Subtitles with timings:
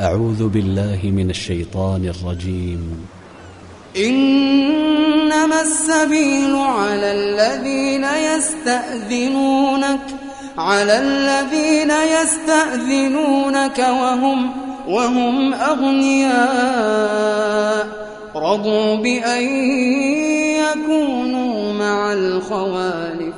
[0.00, 3.06] أعوذ بالله من الشيطان الرجيم.
[3.96, 10.00] إنما السبيل على الذين يستأذنونك
[10.58, 14.50] على الذين يستأذنونك وهم
[14.88, 16.40] وهم أغنياء.
[18.36, 19.42] رضوا بأن
[20.56, 23.34] يكونوا مع الخوالف.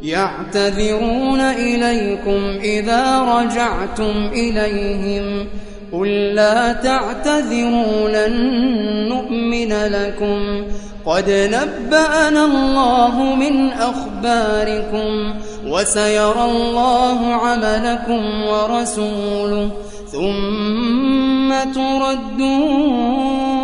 [0.02, 5.46] يعتذرون إليكم إذا رجعتم إليهم.
[5.93, 8.34] قل لا تعتذروا لن
[9.09, 10.65] نؤمن لكم.
[11.07, 15.34] قد نبأنا الله من أخباركم
[15.66, 19.71] وسيرى الله عملكم ورسوله.
[20.12, 23.63] ثم تردون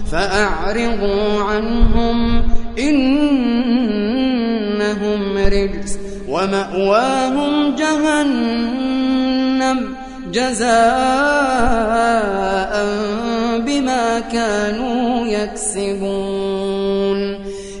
[0.11, 2.43] فأعرضوا عنهم
[2.79, 3.37] إنهم
[5.37, 8.81] رجس ومأواهم جهنم
[10.31, 10.71] جزاء
[13.59, 16.71] بما كانوا يكسبون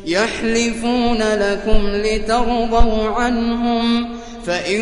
[0.05, 4.09] يحلفون لكم لترضوا عنهم
[4.45, 4.81] فإن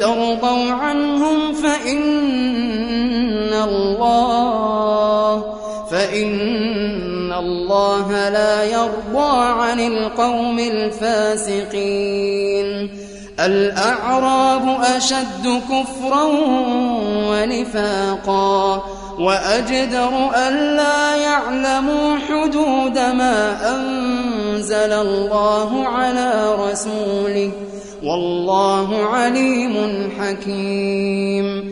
[0.00, 2.02] ترضوا عنهم فإن
[3.52, 4.82] الله
[5.90, 6.71] فإن
[7.42, 12.08] الله لا يرضى عن القوم الفاسقين.
[13.40, 16.24] الأعراب أشد كفرا
[17.30, 18.82] ونفاقا
[19.18, 27.50] وأجدر ألا يعلموا حدود ما أنزل الله على رسوله.
[28.02, 31.71] والله عليم حكيم.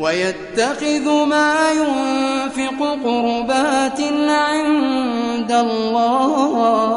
[0.00, 6.96] ويتخذ ما ينفق قربات عند الله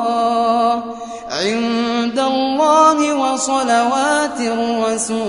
[1.31, 5.19] عند الله وصلوات الرسول.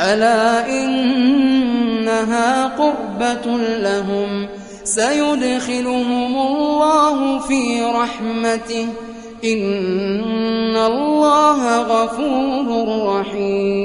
[0.00, 4.48] ألا إنها قربة لهم؟
[4.84, 8.86] سيدخلهم الله في رحمته.
[9.44, 12.66] إن الله غفور
[13.06, 13.79] رحيم.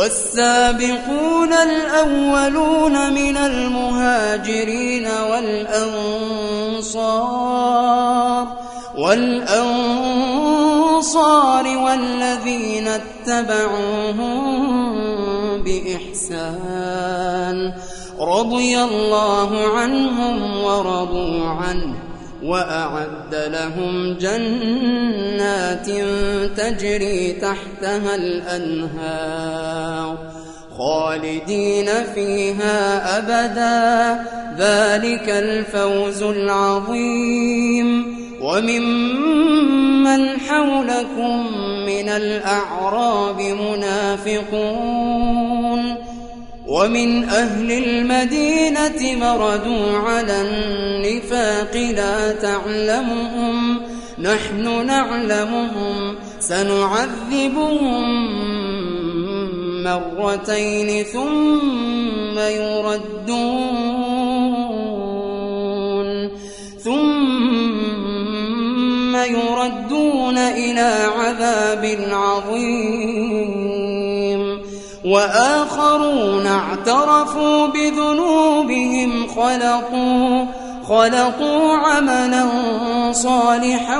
[0.00, 7.00] والسابقون الأولون من المهاجرين والأنصار
[8.98, 9.66] والأنصار
[11.78, 14.40] والذين اتبعوهم
[15.62, 17.56] بإحسان
[18.20, 22.09] رضي الله عنهم ورضوا عنه.
[22.42, 25.86] وأعد لهم جنات
[26.56, 30.18] تجري تحتها الأنهار
[30.78, 34.24] خالدين فيها أبدا.
[34.58, 38.20] ذلك الفوز العظيم.
[38.42, 41.46] وممن حولكم
[41.86, 44.50] من الأعراب منافقون.
[46.70, 53.80] ومن أهل المدينة مردوا على النفاق لا تعلمهم
[54.18, 57.78] نحن نعلمهم سنعذبهم
[59.82, 63.70] مرتين ثم يردون
[66.84, 67.56] ثم
[69.16, 73.59] يردون إلى عذاب عظيم.
[75.04, 80.44] وآخرون اعترفوا بذنوبهم خلقوا
[80.88, 82.46] خلقوا عملا
[83.12, 83.98] صالحا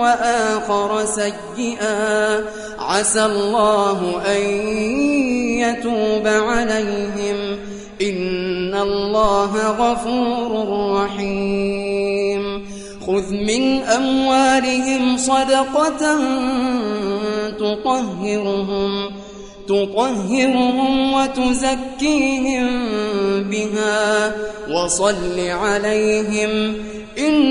[0.00, 2.44] وآخر سيئا.
[2.78, 4.40] عسى الله أن
[5.60, 7.58] يتوب عليهم.
[8.02, 10.50] إن الله غفور
[11.02, 12.66] رحيم.
[13.06, 16.18] خذ من أموالهم صدقة
[17.50, 19.23] تطهرهم.
[19.68, 22.68] تطهرهم وتزكيهم
[23.42, 24.32] بها
[24.70, 26.74] وصل عليهم
[27.18, 27.44] إن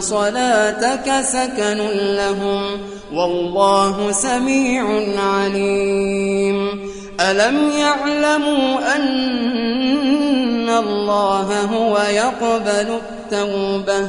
[0.00, 1.78] صلاتك سكن
[2.16, 2.62] لهم
[3.12, 4.84] والله سميع
[5.18, 6.88] عليم
[7.20, 14.08] ألم يعلموا أن الله هو يقبل التوبة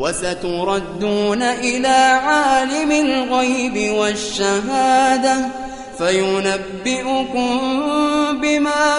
[0.00, 5.36] وستردون إلى عالم الغيب والشهادة
[5.98, 7.60] فينبئكم
[8.42, 8.98] بما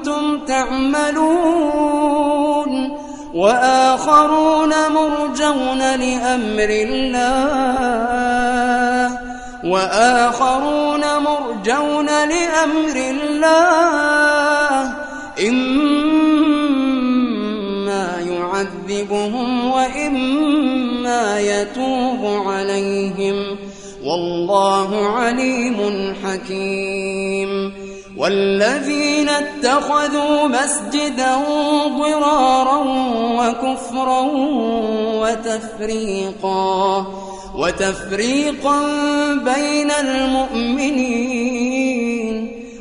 [0.00, 1.90] كنتم تعملون
[3.34, 7.90] وآخرون مرجون لأمر الله
[9.64, 14.94] وآخرون مرجون لأمر الله
[15.48, 15.89] إما
[19.10, 23.56] يعذبهم وإما يتوب عليهم
[24.04, 27.72] والله عليم حكيم
[28.16, 31.36] والذين اتخذوا مسجدا
[31.98, 32.84] ضرارا
[33.38, 34.20] وكفرا
[35.20, 37.06] وتفريقا
[37.54, 38.80] وتفريقا
[39.34, 41.50] بين المؤمنين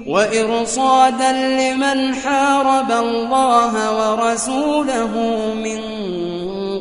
[0.07, 5.13] وإرصادا لمن حارب الله ورسوله
[5.63, 5.98] من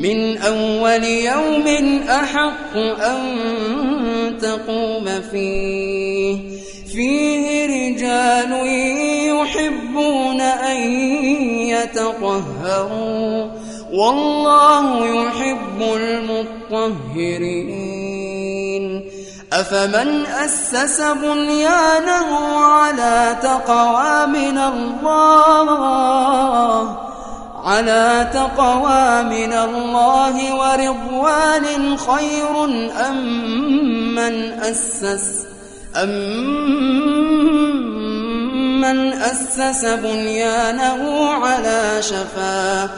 [0.00, 1.66] من أول يوم
[2.08, 3.18] أحق أن
[4.40, 6.36] تقوم فيه.
[6.92, 8.52] فيه رجال
[9.28, 10.80] يحبون أن
[11.68, 13.50] يتطهروا.
[13.92, 17.60] والله يحب المطهرين.
[19.52, 25.90] أفمن أسس بنيانه على تقوى من الله؟
[27.64, 32.64] على تقوى من الله ورضوان خير
[33.08, 35.46] أم من أسس
[35.96, 36.22] أمن
[39.12, 42.88] أسس بنيانه على شفا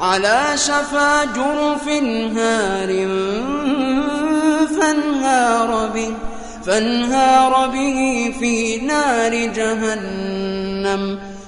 [0.00, 1.88] على شفا جرف
[2.36, 3.08] هار
[4.80, 6.14] فانهار به
[6.66, 11.31] فانهار به في نار جهنم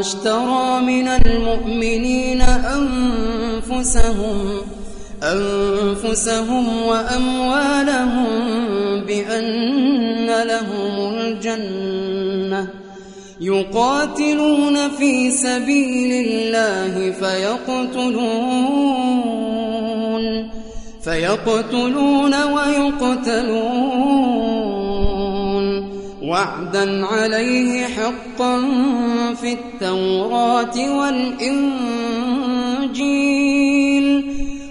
[0.00, 2.42] اشترى من المؤمنين
[2.78, 4.38] أنفسهم
[5.22, 8.26] أنفسهم وأموالهم
[9.06, 12.68] بأن لهم الجنة.
[13.40, 18.60] يقاتلون في سبيل الله فيقتلون
[21.04, 24.59] فيقتلون ويقتلون.
[26.30, 28.60] وعدا عليه حقا
[29.40, 31.66] في التوراة والإنجيل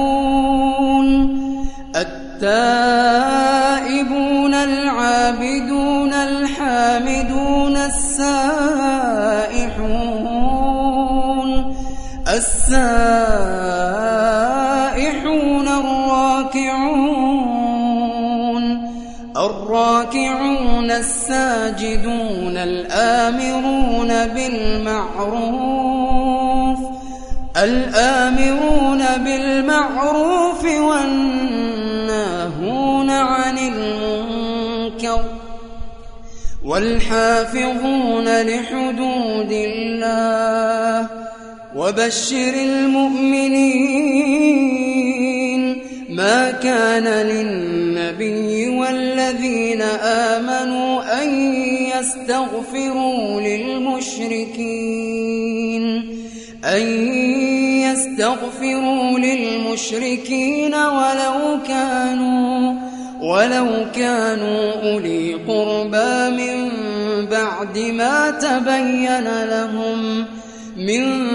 [1.97, 3.52] التائبون
[22.63, 25.93] الآمرون بالمعروف
[27.57, 31.91] الآمرون بالمعروف والناهون
[33.11, 35.23] عن المنكر
[36.65, 41.07] والحافظون لحدود الله
[41.77, 44.03] وبشر المؤمنين.
[46.09, 51.29] ما كان للنبي والذين آمنوا أن
[52.03, 54.63] يستغفروا للمشركين
[56.65, 56.83] أن
[57.83, 62.75] يستغفروا للمشركين ولو كانوا
[63.21, 66.71] ولو كانوا أولي قربى من
[67.31, 70.27] بعد ما تبين لهم
[70.77, 71.29] من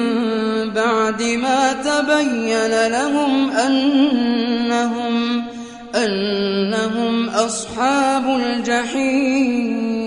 [0.74, 5.44] بعد ما تبين لهم أنهم
[5.96, 10.07] أنهم أصحاب الجحيم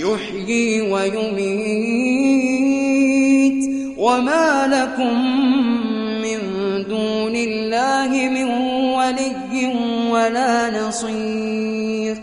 [0.00, 2.00] يحيي ويميت.
[3.98, 5.14] وما لكم
[6.22, 6.38] من
[6.88, 8.48] دون الله من
[8.94, 9.72] ولي
[10.10, 12.16] ولا نصير.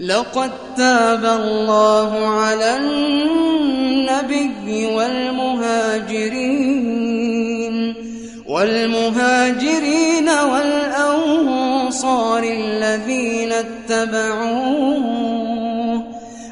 [0.00, 6.52] لقد تاب الله على النبي والمهاجرين.
[8.48, 15.51] والمهاجرين والأنصار الذين اتبعوه.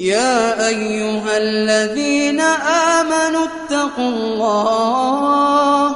[0.00, 5.86] يا أيها الذين آمنوا اتقوا الله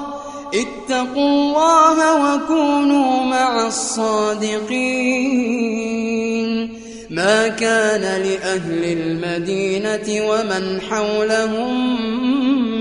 [0.55, 1.97] اتقوا الله
[2.35, 4.75] وكونوا مع الصادقين.
[7.11, 12.07] ما كان لأهل المدينة ومن حولهم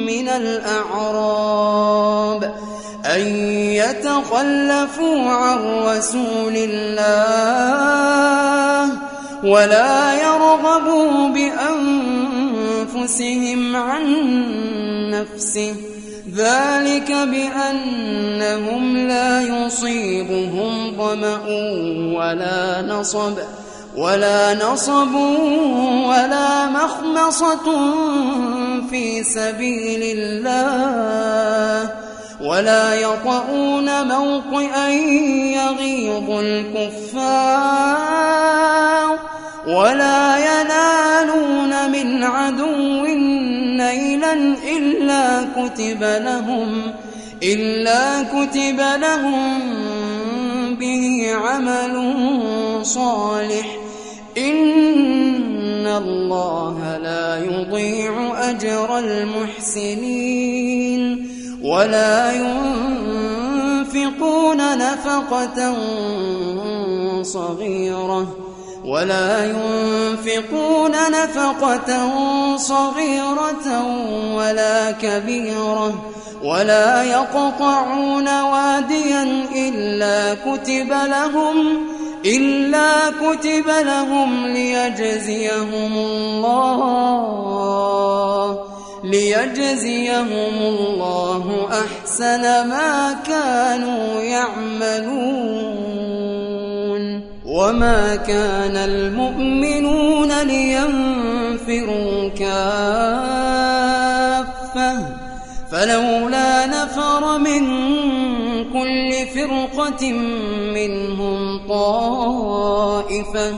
[0.05, 1.63] من الأعراب
[3.05, 3.21] أن
[3.79, 7.73] يتخلفوا عن رسول الله
[9.43, 11.27] ولا يرغبوا
[12.93, 14.03] بأنفسهم عن
[15.09, 15.75] نفسه.
[16.35, 21.39] ذلك بأنهم لا يصيبهم ظمأ
[22.17, 23.37] ولا نصب
[23.97, 25.15] ولا نصب
[26.07, 27.65] ولا مخمصة
[28.89, 31.89] في سبيل الله.
[32.41, 37.53] ولا يطؤون موطئا يغيظ الكفار
[39.67, 43.05] ولا ينالون من عدو
[43.77, 44.33] نيلا
[44.77, 46.93] إلا كتب لهم
[47.43, 49.59] إلا كتب لهم
[50.75, 51.95] به عمل
[52.85, 53.77] صالح.
[54.37, 60.42] إن الله لا يضيع أجر المحسنين.
[61.73, 62.31] ولا
[63.91, 65.73] ينفقون نفقة
[67.21, 68.27] صغيرة
[68.85, 72.09] ولا ينفقون نفقة
[72.57, 73.83] صغيرة
[74.35, 75.93] ولا كبيرة
[76.43, 81.87] ولا يقطعون واديا إلا كتب لهم
[82.25, 87.13] إلا كتب لهم ليجزيهم الله
[89.03, 95.73] ليجزيهم الله أحسن ما كانوا يعملون
[97.45, 102.63] وما كان المؤمنون لينفروا كافة
[105.71, 107.63] فلولا نفر من
[108.73, 110.11] كل فرقة
[110.73, 113.53] منهم طائفة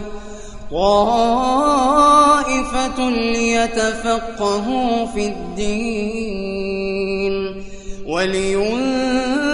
[1.46, 2.60] طائفة
[3.10, 6.86] ليتفقهوا في الدين
[8.08, 9.46] ولينذروا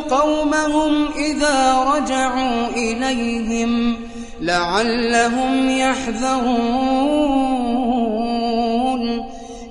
[0.00, 3.96] قومهم إذا رجعوا إليهم
[4.40, 7.18] لعلهم يحذرون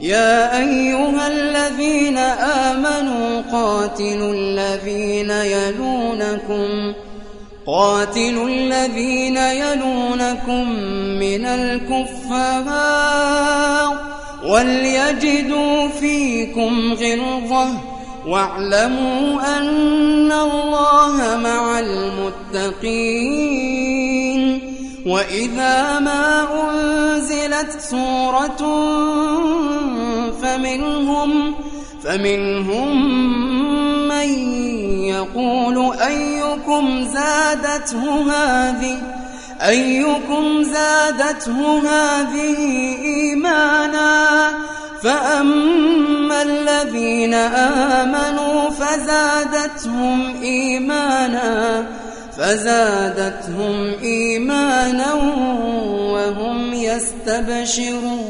[0.01, 6.93] يا أيها الذين آمنوا قاتلوا الذين يلونكم
[7.67, 10.69] قاتلوا الذين يلونكم
[11.19, 12.87] من الكفار
[14.45, 17.67] وليجدوا فيكم غلظة
[18.27, 23.37] واعلموا أن الله مع المتقين
[25.05, 28.57] وإذا ما أنزلت سورة
[30.41, 31.55] فمنهم
[32.03, 33.07] فمنهم
[34.07, 38.97] من يقول أيكم زادته هذه
[39.61, 42.57] أيكم زادته هذه
[43.03, 44.49] إيمانا
[45.03, 51.85] فأما الذين آمنوا فزادتهم إيمانا
[52.37, 55.13] فزادتهم إيمانا
[56.13, 58.27] وهم يستبشرون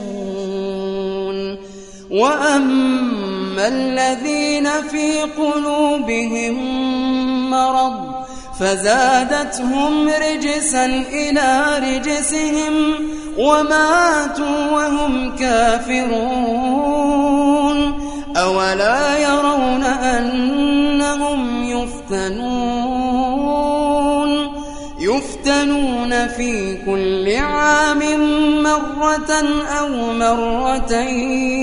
[2.11, 6.55] وأما الذين في قلوبهم
[7.49, 8.25] مرض
[8.59, 12.95] فزادتهم رجسا إلى رجسهم
[13.37, 16.97] وماتوا وهم كافرون
[18.37, 23.27] أولا يرون أنهم يفتنون
[24.99, 27.99] يفتنون في كل عام
[28.63, 29.31] مرة
[29.79, 31.57] أو مرتين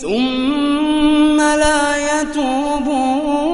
[0.00, 3.48] ثم لا يتوبون.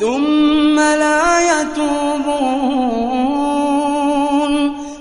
[0.00, 1.92] ثم لا يتوبون.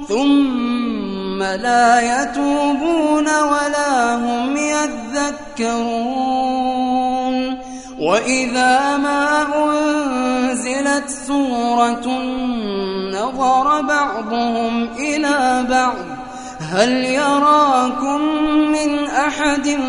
[0.10, 6.02] ثم لا يتوبون ولا هم يذكرون.
[8.00, 12.08] وإذا ما أنزلت سورة
[13.12, 15.96] نظر بعضهم إلى بعض.
[16.72, 18.22] هل يراكم
[18.82, 19.80] من أحد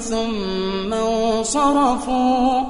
[0.00, 2.62] ثم انصرفوا.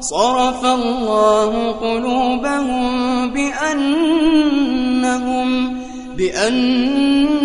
[0.00, 4.46] صرف الله قلوبهم بأنهم
[6.16, 7.38] بأنهم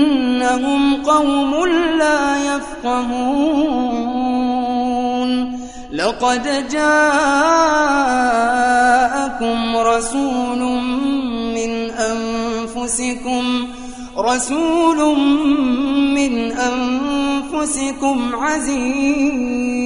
[1.04, 1.66] قوم
[2.00, 3.92] لا يفقهون.
[5.92, 7.68] لقد جاءكم
[9.78, 10.60] رسول
[11.56, 13.68] من أنفسكم
[14.22, 15.18] رسول
[16.16, 19.82] من أنفسكم عزيز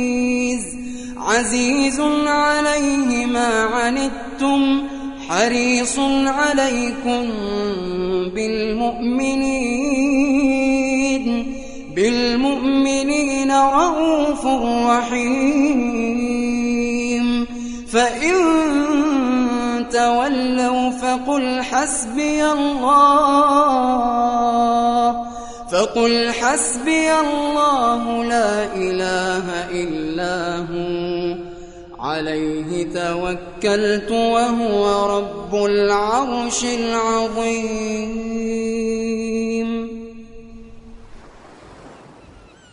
[1.18, 4.82] عزيز عليه ما عنتم
[5.30, 7.30] حريص عليكم
[8.36, 9.86] بالمؤمنين
[11.96, 14.46] بالمؤمنين رؤوف
[14.88, 16.26] رحيم.
[17.88, 18.85] فإن
[19.96, 23.66] تولوا فقل حسبي الله
[25.72, 30.36] فقل حسبي الله لا إله إلا
[30.68, 31.36] هو
[32.00, 34.84] عليه توكلت وهو
[35.18, 37.66] رب العرش العظيم.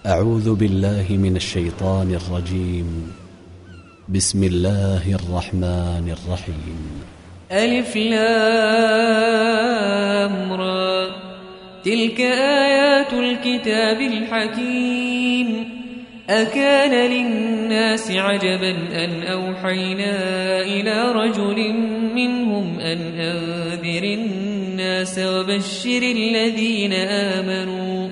[0.07, 3.13] أعوذ بالله من الشيطان الرجيم.
[4.09, 7.12] بسم الله الرحمن الرحيم.
[7.53, 8.13] ألف لام
[10.53, 11.07] را.
[11.85, 15.69] تلك آيات الكتاب الحكيم.
[16.31, 18.71] أكان للناس عجبا
[19.05, 21.73] أن أوحينا إلى رجل
[22.15, 28.09] منهم أن أنذر الناس وبشر الذين آمنوا.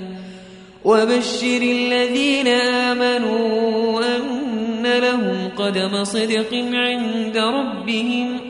[0.84, 8.49] وبشر الذين آمنوا أن لهم قدم صدق عند ربهم.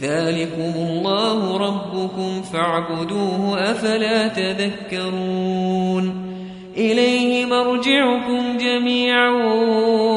[0.00, 6.24] ذلكم الله ربكم فاعبدوه أفلا تذكرون.
[6.76, 9.30] إليه مرجعكم جميعا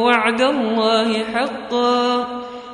[0.03, 2.27] وعد الله حقا.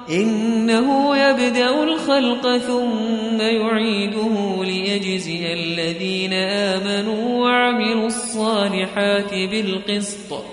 [0.09, 10.52] إنه يبدأ الخلق ثم يعيده ليجزي الذين آمنوا وعملوا الصالحات بالقسط.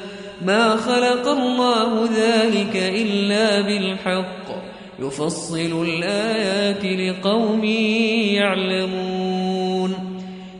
[0.45, 4.71] ما خلق الله ذلك إلا بالحق.
[4.99, 7.63] يفصل الآيات لقوم
[8.33, 9.95] يعلمون.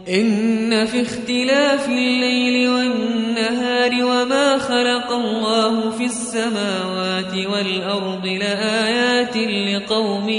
[0.10, 10.30] إن في اختلاف الليل والنهار وما خلق الله في السماوات والأرض لآيات لقوم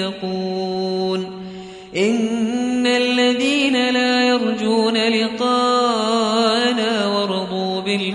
[0.00, 1.42] يتقون.
[1.96, 5.51] إن الذين لا يرجون لقاءنا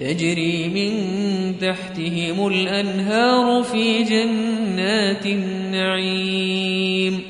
[0.00, 0.92] تجري من
[1.58, 7.22] تحتهم الأنهار في جنات النعيم.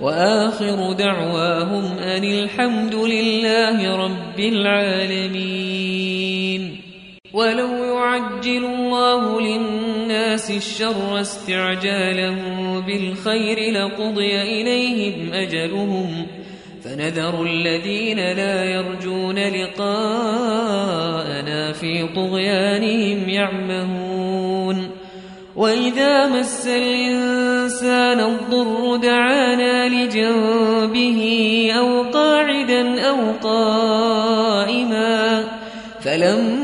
[0.00, 6.04] وآخر دعواهم أن الحمد لله رب العالمين.
[7.34, 12.36] ولو يعجل الله للناس الشر استعجاله
[12.86, 16.26] بالخير لقضي إليهم أجلهم
[16.84, 19.82] فنذر الذين لا يرجون لقاءنا
[21.72, 24.90] في طغيانهم يعمهون
[25.56, 31.20] وإذا مس الإنسان الضر دعانا لجنبه
[31.78, 35.14] أو قاعدا أو قائما
[36.00, 36.63] فلما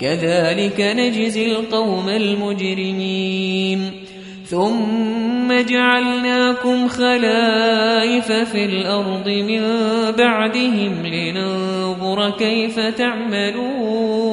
[0.00, 3.90] كذلك نجزي القوم المجرمين.
[4.46, 9.62] ثم جعلناكم خلائف في الأرض من
[10.18, 14.30] بعدهم لننظر كيف تعملون.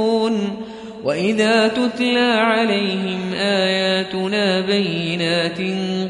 [1.04, 5.58] وإذا تتلى عليهم آياتنا بينات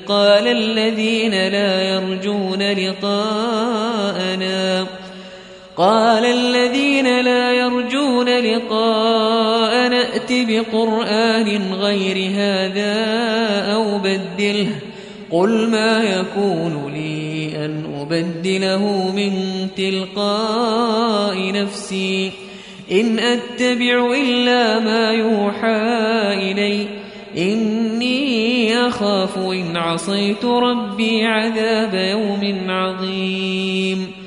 [0.07, 4.57] قال الذين لا يرجون لقاءنا
[5.77, 12.95] قال الذين لا يرجون لقاء نأت بقرآن غير هذا
[13.73, 14.67] أو بدله
[15.31, 19.31] قل ما يكون لي أن أبدله من
[19.77, 22.31] تلقاء نفسي
[22.91, 26.87] إن أتبع إلا ما يوحى إلي
[27.37, 34.26] إني أخاف إن عصيت ربي عذاب يوم عظيم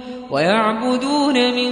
[0.31, 1.71] ويعبدون من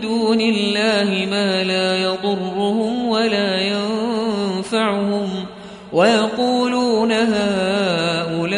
[0.00, 5.46] دون الله ما لا يضرهم ولا ينفعهم
[5.92, 8.50] ويقولون هؤلاء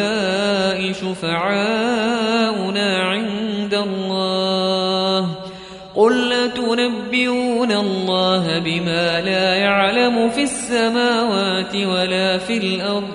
[0.91, 2.23] شفعاؤنا
[3.03, 5.29] عند الله
[5.95, 13.07] قل أتنبئون الله بما لا يعلم في السماوات ولا في الأرض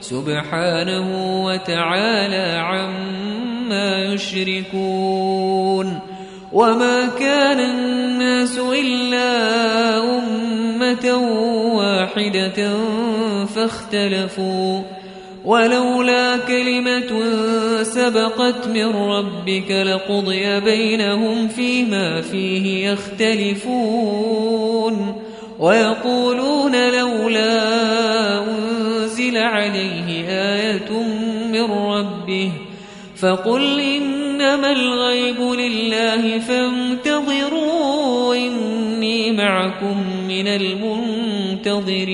[0.00, 3.53] سبحانه وتعالى عما
[4.14, 6.00] يشركون
[6.52, 9.28] وما كان الناس إلا
[10.18, 11.16] أمة
[11.74, 12.76] واحدة
[13.46, 14.82] فاختلفوا
[15.44, 17.22] ولولا كلمة
[17.82, 24.44] سبقت من ربك لقضي بينهم فيما فيه يختلفون
[25.58, 27.64] ويقولون لولا
[28.44, 30.92] أنزل عليه آية
[31.52, 32.52] من ربه
[33.16, 42.04] فقل إنما الغيب لله فانتظروا إني معكم من المنتظرين.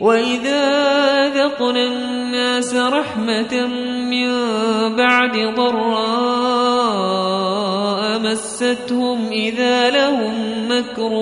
[0.00, 3.66] وإذا ذقنا الناس رحمة
[4.10, 4.28] من
[4.96, 6.96] بعد ضراء
[8.18, 10.34] مستهم إذا لهم
[10.68, 11.12] مكر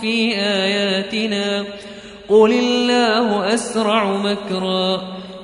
[0.00, 1.64] في آياتنا
[2.28, 5.15] قل الله أسرع مكرا.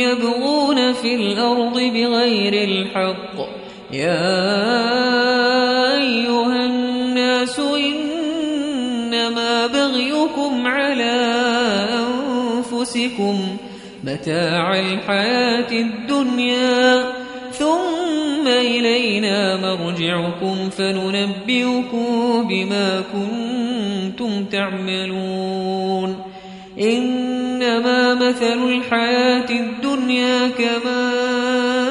[0.00, 3.36] يبغون في الأرض بغير الحق.
[3.92, 4.38] يا
[5.98, 11.16] أيها الناس إنما بغيكم على
[12.06, 13.56] أنفسكم
[14.04, 17.04] متاع الحياة الدنيا
[17.52, 26.29] ثم إلينا مرجعكم فننبئكم بما كنتم تعملون.
[26.80, 31.90] إنما مثل الحياة الدنيا كماء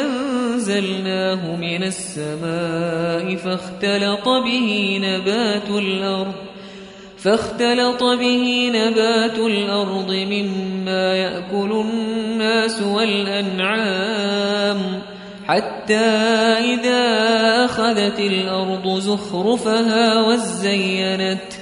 [0.00, 6.34] أنزلناه من السماء فاختلط به نبات الأرض
[7.18, 14.22] فاختلط به نبات الأرض مما يأكل الناس والأنعام
[15.46, 15.94] حتى
[16.74, 17.04] إذا
[17.64, 21.61] أخذت الأرض زخرفها وزينت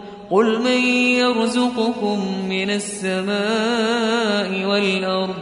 [0.31, 0.85] قل من
[1.19, 5.35] يرزقكم من السماء والأرض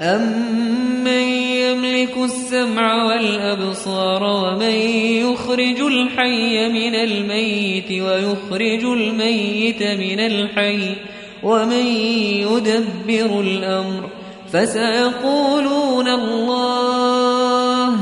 [0.00, 4.74] أمن يملك السمع والأبصار ومن
[5.24, 10.94] يخرج الحي من الميت ويخرج الميت من الحي
[11.42, 11.86] ومن
[12.46, 14.10] يدبر الأمر
[14.52, 17.96] فسيقولون الله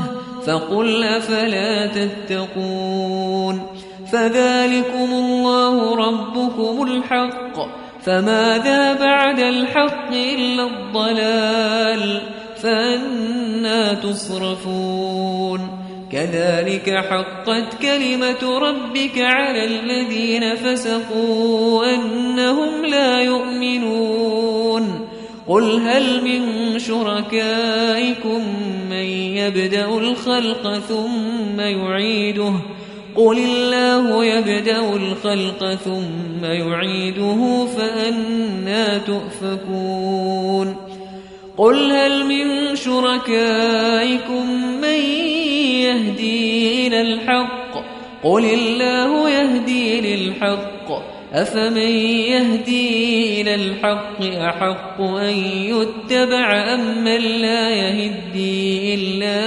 [0.47, 3.74] فقل أفلا تتقون
[4.15, 7.67] فذلكم الله ربكم الحق.
[8.05, 12.21] فماذا بعد الحق إلا الضلال.
[12.61, 15.59] فأنا تصرفون.
[16.11, 25.07] كذلك حقت كلمة ربك على الذين فسقوا أنهم لا يؤمنون.
[25.47, 28.41] قل هل من شركائكم
[28.89, 32.74] من يبدأ الخلق ثم يعيده؟
[33.15, 40.75] قل الله يبدأ الخلق ثم يعيده فأنا تؤفكون
[41.57, 44.49] قل هل من شركائكم
[44.81, 44.99] من
[45.85, 47.75] يهدي إلى الحق؟
[48.23, 50.75] قل الله يهدي للحق.
[51.33, 59.41] أفمن يهدي إلى الحق أحق أن يتبع أم من لا يهدي إلا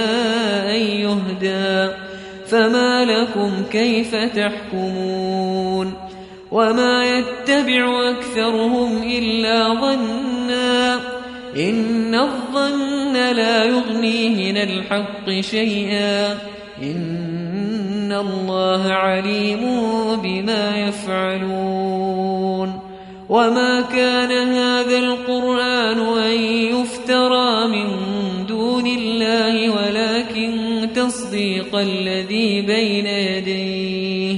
[0.75, 2.08] أن يهدى
[2.49, 5.93] فما لكم كيف تحكمون
[6.51, 10.99] وما يتبع أكثرهم إلا ظنا
[11.55, 16.37] إن الظن لا يغني من الحق شيئا
[16.83, 19.61] إن الله عليم
[20.23, 22.79] بما يفعلون
[23.29, 27.98] وما كان هذا القرآن أن يفترى من
[31.29, 34.37] تصديق الذي بين يديه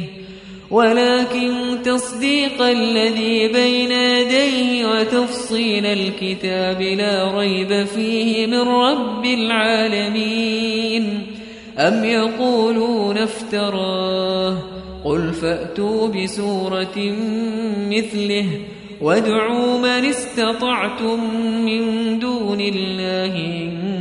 [0.71, 11.04] ولكن تصديق الذي بين يديه وتفصيل الكتاب لا ريب فيه من رب العالمين.
[11.77, 14.58] أم يقولون افتراه
[15.06, 17.15] قل فأتوا بسورة
[17.89, 18.45] مثله
[19.01, 21.19] وادعوا من استطعتم
[21.65, 24.01] من دون الله إن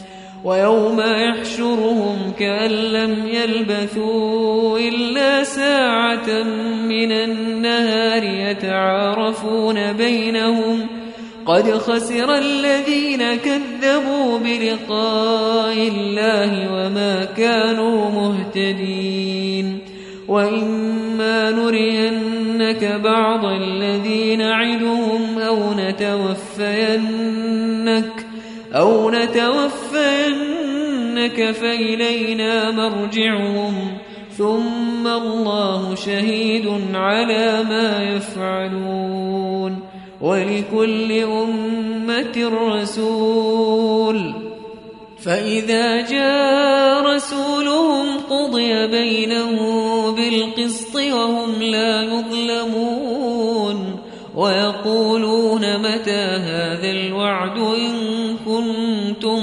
[0.43, 6.43] ويوم يحشرهم كأن لم يلبثوا إلا ساعة
[6.87, 10.87] من النهار يتعارفون بينهم
[11.45, 19.79] قد خسر الذين كذبوا بلقاء الله وما كانوا مهتدين
[20.27, 27.11] وإما نرينك بعض الذي نعدهم أو نتوفينك
[28.73, 29.80] أو نتوفينك
[31.29, 33.97] فإلينا مرجعهم
[34.37, 39.79] ثم الله شهيد على ما يفعلون
[40.21, 44.33] ولكل أمة رسول
[45.23, 53.99] فإذا جاء رسولهم قضي بينهم بالقسط وهم لا يظلمون
[54.35, 57.91] ويقولون متى هذا الوعد إن
[58.45, 58.90] كنتم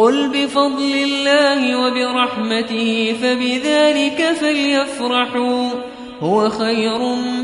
[0.00, 5.70] قل بفضل الله وبرحمته فبذلك فليفرحوا.
[6.20, 6.98] هو خير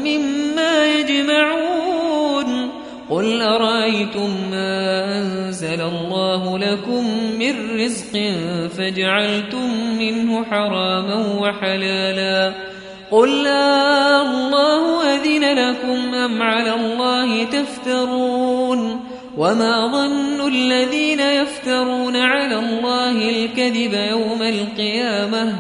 [0.05, 2.71] مما يجمعون.
[3.11, 7.05] قل أرأيتم ما أنزل الله لكم
[7.39, 8.33] من رزق
[8.79, 12.53] فجعلتم منه حراما وحلالا.
[13.11, 18.56] قل الله أذن لكم أم على الله تفترون؟
[19.37, 25.59] وما ظن الذين يفترون على الله الكذب يوم القيامة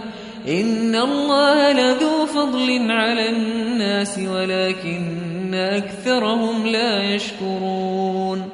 [0.48, 8.48] إن الله لذو فضل على الناس ولكن أكثرهم لا يشكرون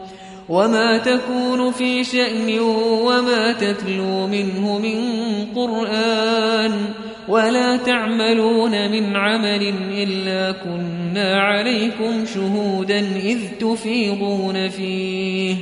[0.48, 2.58] وما تكون في شأن
[3.04, 4.98] وما تتلو منه من
[5.54, 6.72] قرآن
[7.32, 15.56] ولا تعملون من عمل إلا كنا عليكم شهودا إذ تفيضون فيه.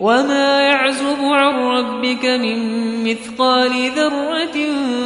[0.00, 2.58] وما يعزب عن ربك من
[3.04, 4.56] مثقال ذرة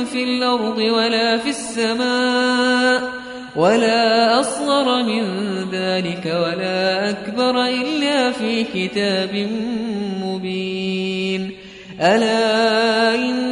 [0.04, 3.02] في الأرض ولا في السماء
[3.56, 5.24] ولا أصغر من
[5.72, 9.48] ذلك ولا أكبر إلا في كتاب
[10.24, 11.50] مبين.
[12.00, 13.47] ألا إن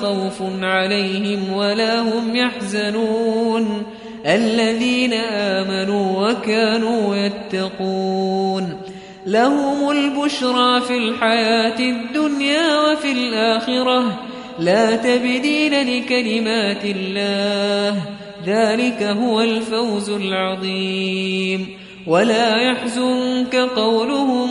[0.00, 3.82] خوف عليهم ولا هم يحزنون.
[4.26, 8.80] الذين آمنوا وكانوا يتقون.
[9.26, 14.22] لهم البشرى في الحياة الدنيا وفي الآخرة.
[14.58, 18.02] لا تبديل لكلمات الله.
[18.46, 21.66] ذلك هو الفوز العظيم.
[22.06, 24.50] ولا يحزنك قولهم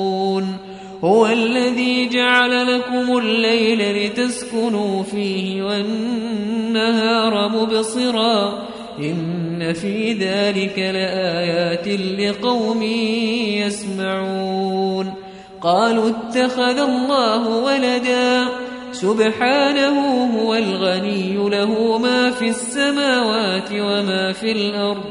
[1.03, 8.67] هو الذي جعل لكم الليل لتسكنوا فيه والنهار مبصرا
[8.99, 11.87] إن في ذلك لآيات
[12.19, 12.83] لقوم
[13.65, 15.13] يسمعون
[15.61, 18.45] قالوا اتخذ الله ولدا
[18.91, 25.03] سبحانه هو الغني له ما في السماوات وما في الأرض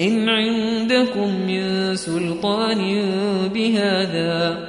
[0.00, 3.02] إن عندكم من سلطان
[3.54, 4.68] بهذا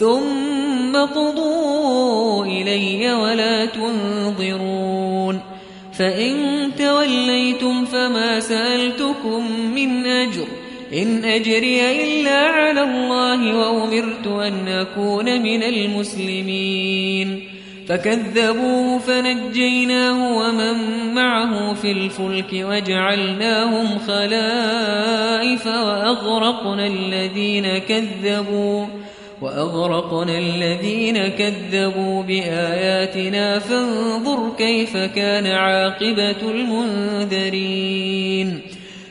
[0.00, 5.40] ثم قضوا إلي ولا تنظرون.
[5.98, 6.34] فإن
[6.78, 10.46] توليتم فما سألتكم من أجر.
[10.92, 17.48] إن أجري إلا على الله وأمرت أن أكون من المسلمين.
[17.88, 20.74] فكذبوه فنجيناه ومن
[21.14, 28.86] معه في الفلك وجعلناهم خلائف وأغرقنا الذين كذبوا.
[29.42, 38.60] وأغرقنا الذين كذبوا بآياتنا فانظر كيف كان عاقبة المنذرين.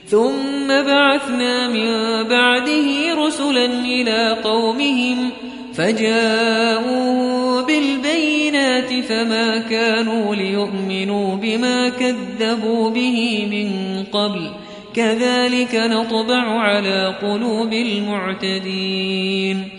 [0.08, 1.88] ثم بعثنا من
[2.30, 5.30] بعده رسلا إلى قومهم
[5.74, 14.52] فجاءوا بالبينات فما كانوا ليؤمنوا بما كذبوا به من قبل.
[14.94, 19.79] كذلك نطبع على قلوب المعتدين.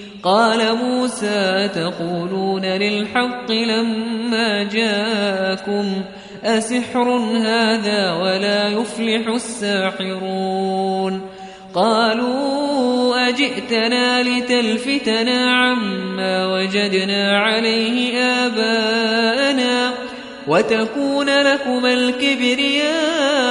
[0.23, 6.03] قال موسى تقولون للحق لما جاءكم
[6.43, 11.21] أسحر هذا ولا يفلح الساحرون
[11.73, 19.91] قالوا أجئتنا لتلفتنا عما وجدنا عليه آباءنا
[20.47, 23.41] وتكون لكما الكبرياء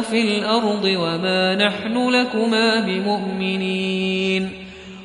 [0.00, 4.61] في الأرض وما نحن لكما بمؤمنين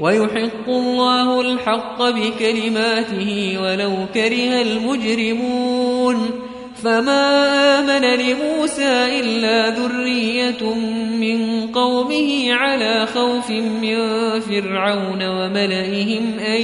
[0.00, 6.30] ويحق الله الحق بكلماته ولو كره المجرمون
[6.82, 10.74] فما آمن لموسى إلا ذرية
[11.20, 13.96] من قومه على خوف من
[14.40, 16.62] فرعون وملئهم أن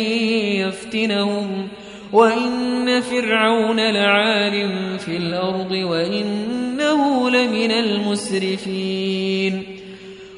[0.63, 1.69] يفتنهم
[2.13, 4.69] وإن فرعون لعال
[4.99, 9.74] في الأرض وإنه لمن المسرفين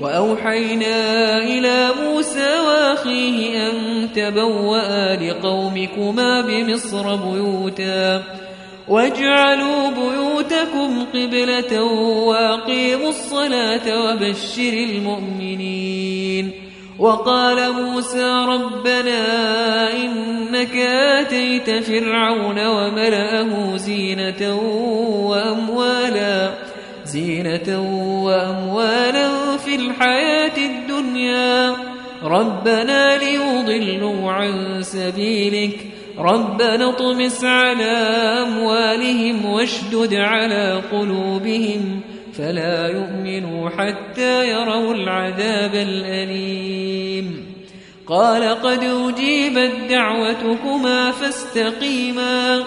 [0.00, 8.22] وأوحينا إلى موسى وأخيه أن تبوأ لقومكما بمصر بيوتا
[8.88, 11.82] واجعلوا بيوتكم قبلة
[12.26, 16.52] وأقيموا الصلاة وبشر المؤمنين
[16.98, 19.22] وقال موسى ربنا
[19.92, 24.60] إنك آتيت فرعون وملأه زينة
[25.28, 26.54] وأموالا
[27.04, 27.80] زينة
[28.24, 29.35] وأموالا
[29.76, 31.76] في الحياة الدنيا.
[32.22, 35.78] ربنا ليضلوا عن سبيلك.
[36.18, 37.92] ربنا اطمس على
[38.46, 42.00] أموالهم واشدد على قلوبهم.
[42.32, 47.46] فلا يؤمنوا حتى يروا العذاب الأليم.
[48.06, 52.64] قال قد أجيبت دعوتكما فاستقيما.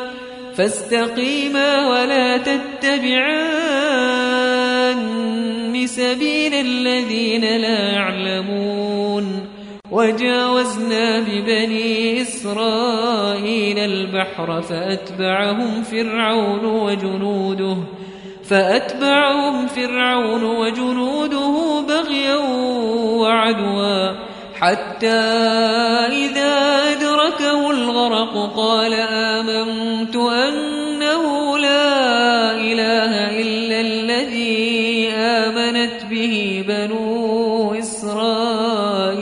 [0.59, 3.79] فاستقيما ولا تتبعان
[5.87, 9.49] سبيل الذين لا يعلمون.
[9.91, 17.77] وجاوزنا ببني إسرائيل البحر فأتبعهم فرعون وجنوده
[18.43, 22.35] فأتبعهم فرعون وجنوده بغيا
[23.21, 24.15] وعدوا
[24.59, 25.21] حتى
[26.23, 26.48] إذا
[28.29, 39.19] الغرق قال آمنت أنه لا إله إلا الذي آمنت به بنو إسرائيل.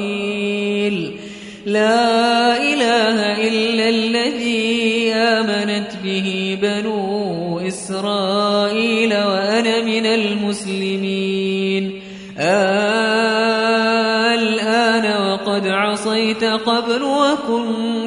[1.66, 12.01] لا إله إلا الذي آمنت به بنو إسرائيل وأنا من المسلمين.
[14.38, 18.07] الآن وقد عصيت قبل وكنت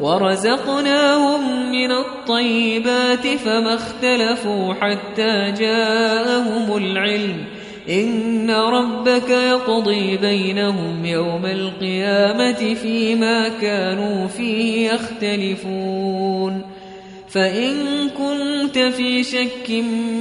[0.00, 7.44] ورزقناهم من الطيبات فما اختلفوا حتى جاءهم العلم.
[7.90, 16.62] إن ربك يقضي بينهم يوم القيامة فيما كانوا فيه يختلفون.
[17.28, 17.74] فإن
[18.08, 19.70] كنت في شك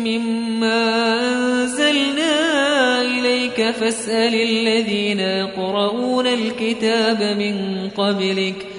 [0.06, 8.79] مما أنزلنا إليك فاسأل الذين يقرؤون الكتاب من قبلك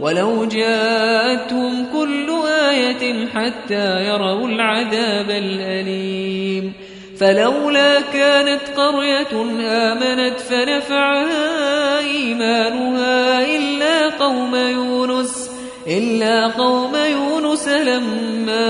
[0.00, 2.30] ولو جاءتهم كل
[2.70, 6.72] آية حتى يروا العذاب الأليم.
[7.20, 15.50] فلولا كانت قرية آمنت فنفعها إيمانها إلا قوم يونس
[15.86, 18.66] إلا قوم يونس لما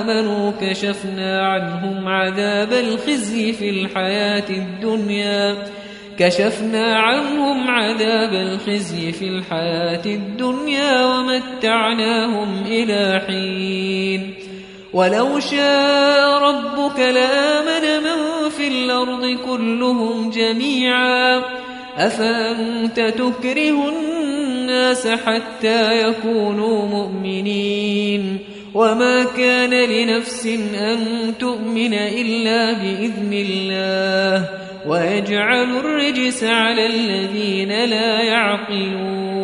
[0.00, 5.56] آمنوا كشفنا عنهم عذاب الخزي في الحياة الدنيا.
[6.18, 14.34] كشفنا عنهم عذاب الخزي في الحياة الدنيا ومتعناهم إلى حين.
[14.92, 21.42] ولو شاء ربك لآمن من في الأرض كلهم جميعا.
[21.96, 28.38] أفأنت تكره الناس حتى يكونوا مؤمنين؟
[28.74, 30.98] وما كان لنفس أن
[31.38, 34.48] تؤمن إلا بإذن الله.
[34.86, 39.42] ويجعل الرجس على الذين لا يعقلون.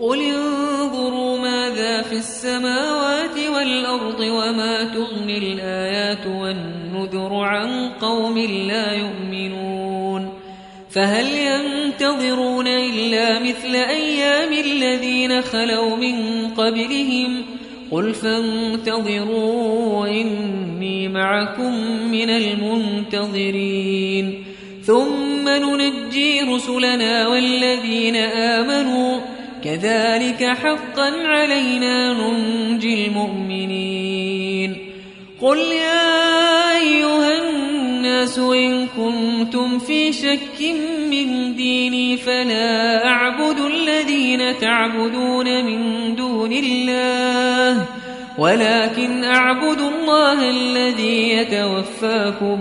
[0.00, 8.38] قل انظروا ماذا في السماوات والأرض وما تغني الآيات والنذر عن قوم
[8.68, 10.32] لا يؤمنون.
[10.90, 17.44] فهل ينتظرون إلا مثل أيام الذين خلوا من قبلهم
[17.90, 21.72] قل فانتظروا إني معكم
[22.10, 23.94] من المنتظرين
[24.82, 29.20] ثم ننجي رسلنا والذين آمنوا
[29.64, 34.76] كذلك حقا علينا ننجي المؤمنين
[35.40, 37.43] قل يا أيها
[38.14, 40.74] الناس إن كنتم في شك
[41.10, 47.86] من ديني فلا أعبد الذين تعبدون من دون الله
[48.38, 52.58] ولكن أعبد الله الذي يتوفاكم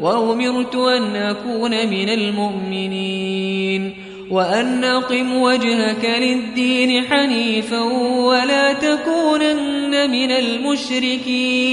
[0.00, 3.94] وأمرت أن أكون من المؤمنين.
[4.30, 7.80] وأن أقم وجهك للدين حنيفا
[8.28, 11.72] ولا تكونن من المشركين.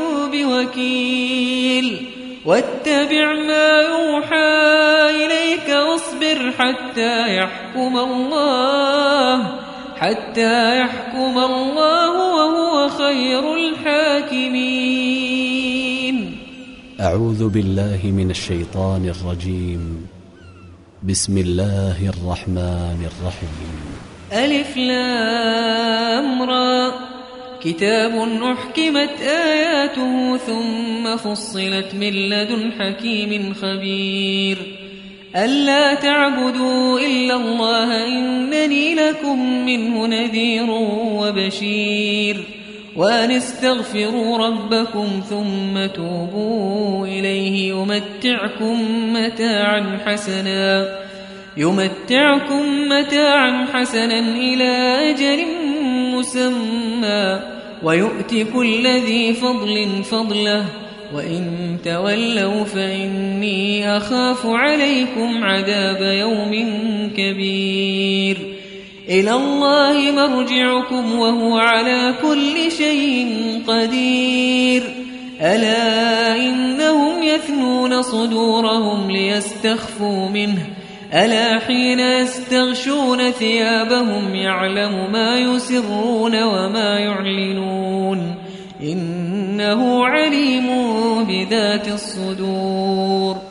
[0.51, 2.05] بوكيل
[2.45, 4.51] واتبع ما يوحى
[5.09, 9.59] إليك واصبر حتى يحكم الله
[9.95, 14.71] حتى يحكم الله وهو خير الحاكمين.
[17.01, 20.07] أعوذ بالله من الشيطان الرجيم.
[21.03, 23.77] بسم الله الرحمن الرحيم.
[24.33, 27.10] ألف لام را.
[27.63, 28.11] كتاب
[28.43, 34.57] أحكمت آياته ثم فصلت من لدن حكيم خبير.
[35.35, 40.69] ألا تعبدوا إلا الله إنني لكم منه نذير
[41.19, 42.37] وبشير.
[42.95, 48.77] وأن استغفروا ربكم ثم توبوا إليه يمتعكم
[49.13, 51.01] متاعا حسنا.
[51.57, 54.71] يمتعكم متاعا حسنا إلى
[55.09, 55.60] أجل
[56.35, 57.39] مسمى
[57.83, 60.65] ويؤتي كل ذي فضل فضله.
[61.15, 66.51] وإن تولوا فإني أخاف عليكم عذاب يوم
[67.17, 68.37] كبير.
[69.09, 73.27] إلى الله مرجعكم وهو على كل شيء
[73.67, 74.83] قدير.
[75.41, 80.67] ألا إنهم يثنون صدورهم ليستخفوا منه.
[81.13, 88.35] ألا حين يستغشون ثيابهم يعلم ما يسرون وما يعلنون
[88.83, 90.67] إنه عليم
[91.23, 93.50] بذات الصدور